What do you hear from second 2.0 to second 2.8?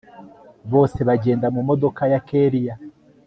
ya kellia